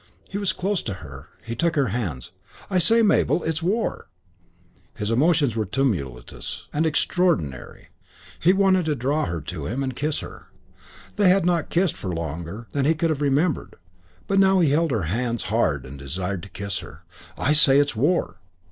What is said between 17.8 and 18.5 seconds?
war."